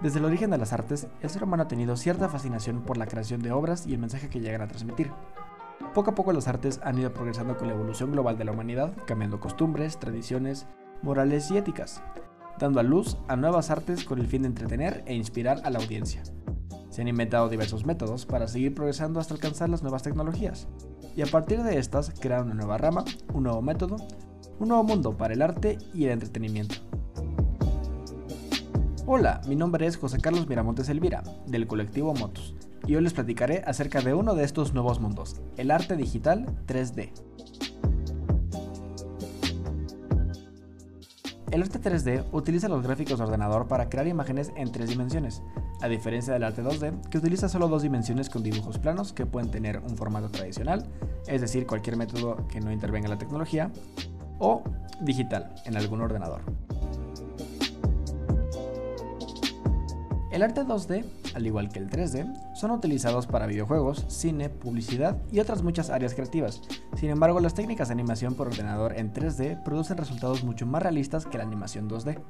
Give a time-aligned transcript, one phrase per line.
[0.00, 3.06] Desde el origen de las artes, el ser humano ha tenido cierta fascinación por la
[3.06, 5.10] creación de obras y el mensaje que llegan a transmitir.
[5.92, 8.92] Poco a poco las artes han ido progresando con la evolución global de la humanidad,
[9.06, 10.68] cambiando costumbres, tradiciones,
[11.02, 12.00] morales y éticas,
[12.60, 15.80] dando a luz a nuevas artes con el fin de entretener e inspirar a la
[15.80, 16.22] audiencia.
[16.90, 20.68] Se han inventado diversos métodos para seguir progresando hasta alcanzar las nuevas tecnologías,
[21.16, 23.04] y a partir de estas crear una nueva rama,
[23.34, 23.96] un nuevo método,
[24.60, 26.76] un nuevo mundo para el arte y el entretenimiento.
[29.10, 32.54] Hola, mi nombre es José Carlos Miramontes Elvira, del colectivo Motus,
[32.86, 37.12] y hoy les platicaré acerca de uno de estos nuevos mundos, el arte digital 3D.
[41.50, 45.40] El arte 3D utiliza los gráficos de ordenador para crear imágenes en tres dimensiones,
[45.80, 49.50] a diferencia del arte 2D, que utiliza solo dos dimensiones con dibujos planos que pueden
[49.50, 50.86] tener un formato tradicional,
[51.26, 53.70] es decir, cualquier método que no intervenga en la tecnología,
[54.38, 54.64] o
[55.00, 56.42] digital, en algún ordenador.
[60.38, 65.40] El arte 2D, al igual que el 3D, son utilizados para videojuegos, cine, publicidad y
[65.40, 66.62] otras muchas áreas creativas.
[66.94, 71.26] Sin embargo, las técnicas de animación por ordenador en 3D producen resultados mucho más realistas
[71.26, 72.20] que la animación 2D.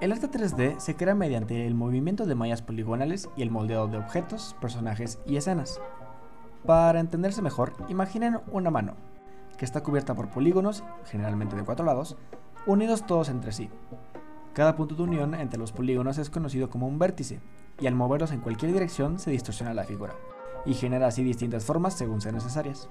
[0.00, 3.98] El arte 3D se crea mediante el movimiento de mallas poligonales y el moldeado de
[3.98, 5.82] objetos, personajes y escenas.
[6.64, 8.94] Para entenderse mejor, imaginen una mano,
[9.58, 12.16] que está cubierta por polígonos, generalmente de cuatro lados,
[12.64, 13.68] unidos todos entre sí.
[14.60, 17.40] Cada punto de unión entre los polígonos es conocido como un vértice,
[17.80, 20.14] y al moverlos en cualquier dirección se distorsiona la figura,
[20.66, 22.90] y genera así distintas formas según sean necesarias.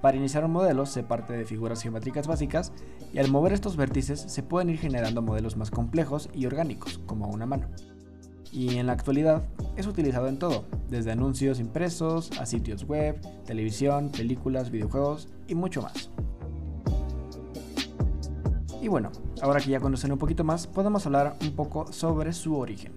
[0.00, 2.72] Para iniciar un modelo se parte de figuras geométricas básicas
[3.12, 7.28] y al mover estos vértices se pueden ir generando modelos más complejos y orgánicos, como
[7.28, 7.68] una mano.
[8.50, 9.42] Y en la actualidad
[9.76, 15.82] es utilizado en todo, desde anuncios impresos a sitios web, televisión, películas, videojuegos y mucho
[15.82, 16.10] más.
[18.86, 19.10] Y bueno,
[19.42, 22.92] ahora que ya conocen un poquito más, podemos hablar un poco sobre su origen.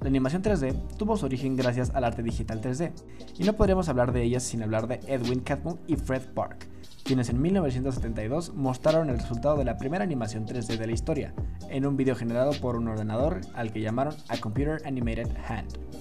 [0.00, 2.92] La animación 3D tuvo su origen gracias al arte digital 3D,
[3.40, 6.68] y no podríamos hablar de ellas sin hablar de Edwin Catmull y Fred Park,
[7.02, 11.34] quienes en 1972 mostraron el resultado de la primera animación 3D de la historia,
[11.68, 15.91] en un video generado por un ordenador al que llamaron a Computer Animated Hand.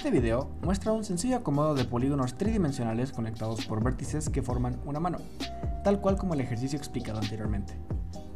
[0.00, 4.98] Este video muestra un sencillo acomodo de polígonos tridimensionales conectados por vértices que forman una
[4.98, 5.18] mano,
[5.84, 7.78] tal cual como el ejercicio explicado anteriormente,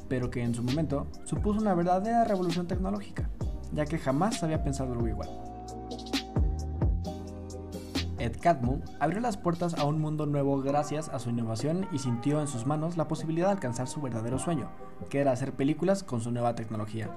[0.07, 3.31] pero que en su momento supuso una verdadera revolución tecnológica,
[3.73, 5.31] ya que jamás había pensado algo igual.
[8.19, 12.43] Ed Catmull abrió las puertas a un mundo nuevo gracias a su innovación y sintió
[12.43, 14.69] en sus manos la posibilidad de alcanzar su verdadero sueño,
[15.09, 17.09] que era hacer películas con su nueva tecnología.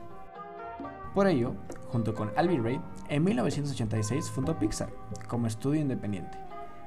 [1.18, 1.56] Por ello,
[1.92, 2.80] junto con Alvin Ray,
[3.10, 4.90] en 1986 fundó Pixar
[5.28, 6.38] como estudio independiente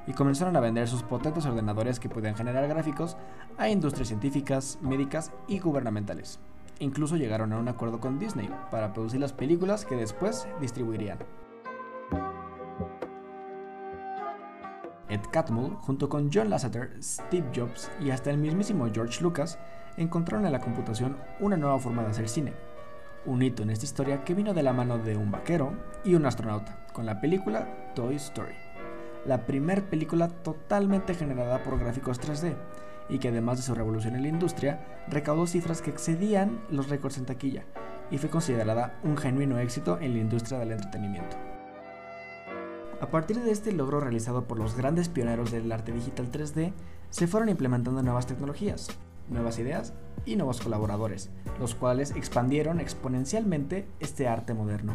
[0.07, 3.17] y comenzaron a vender sus potentes ordenadores que podían generar gráficos
[3.57, 6.39] a industrias científicas, médicas y gubernamentales.
[6.79, 11.19] Incluso llegaron a un acuerdo con Disney para producir las películas que después distribuirían.
[15.09, 19.59] Ed Catmull, junto con John Lasseter, Steve Jobs y hasta el mismísimo George Lucas,
[19.97, 22.70] encontraron en la computación una nueva forma de hacer cine.
[23.25, 25.73] Un hito en esta historia que vino de la mano de un vaquero
[26.03, 28.71] y un astronauta, con la película Toy Story
[29.25, 32.55] la primera película totalmente generada por gráficos 3D
[33.09, 37.17] y que además de su revolución en la industria, recaudó cifras que excedían los récords
[37.17, 37.63] en taquilla
[38.09, 41.37] y fue considerada un genuino éxito en la industria del entretenimiento.
[43.01, 46.71] A partir de este logro realizado por los grandes pioneros del arte digital 3D,
[47.09, 48.89] se fueron implementando nuevas tecnologías,
[49.29, 49.93] nuevas ideas
[50.25, 54.93] y nuevos colaboradores, los cuales expandieron exponencialmente este arte moderno.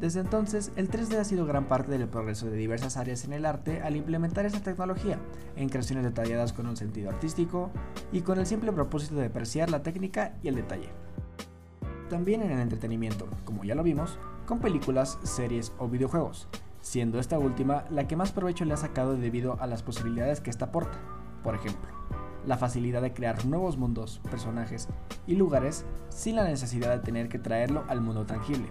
[0.00, 3.46] Desde entonces, el 3D ha sido gran parte del progreso de diversas áreas en el
[3.46, 5.18] arte al implementar esta tecnología
[5.56, 7.70] en creaciones detalladas con un sentido artístico
[8.12, 10.90] y con el simple propósito de apreciar la técnica y el detalle.
[12.10, 16.48] También en el entretenimiento, como ya lo vimos, con películas, series o videojuegos,
[16.84, 20.50] siendo esta última la que más provecho le ha sacado debido a las posibilidades que
[20.50, 20.98] esta aporta.
[21.42, 21.88] Por ejemplo,
[22.46, 24.88] la facilidad de crear nuevos mundos, personajes
[25.26, 28.68] y lugares sin la necesidad de tener que traerlo al mundo tangible,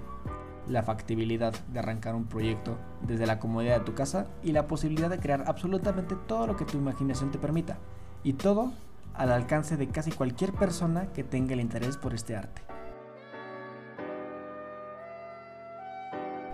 [0.70, 5.10] la factibilidad de arrancar un proyecto desde la comodidad de tu casa y la posibilidad
[5.10, 7.80] de crear absolutamente todo lo que tu imaginación te permita.
[8.24, 8.74] Y todo
[9.16, 12.62] al alcance de casi cualquier persona que tenga el interés por este arte.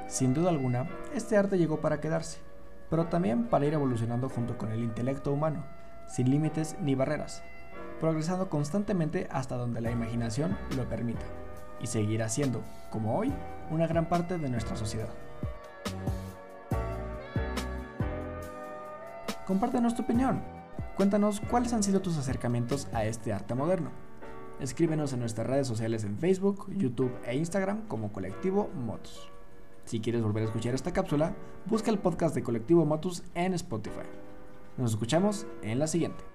[0.09, 2.39] Sin duda alguna, este arte llegó para quedarse,
[2.89, 5.63] pero también para ir evolucionando junto con el intelecto humano,
[6.07, 7.44] sin límites ni barreras,
[8.01, 11.25] progresando constantemente hasta donde la imaginación lo permita
[11.79, 13.31] y seguirá siendo, como hoy,
[13.69, 15.09] una gran parte de nuestra sociedad.
[19.45, 20.41] Compártenos tu opinión.
[20.97, 23.91] Cuéntanos cuáles han sido tus acercamientos a este arte moderno.
[24.59, 29.31] Escríbenos en nuestras redes sociales en Facebook, YouTube e Instagram como Colectivo Motus.
[29.89, 34.06] Si quieres volver a escuchar esta cápsula, busca el podcast de Colectivo Motus en Spotify.
[34.77, 36.28] Nos escuchamos en la siguiente.